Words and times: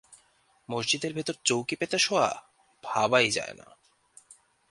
মসজিদের 0.69 1.13
ভেতর 1.13 1.33
চৌকি 1.43 1.75
পেতে 1.75 1.99
শোয়া-ভাবাই 1.99 3.31
যায় 3.31 3.53
না। 3.53 3.67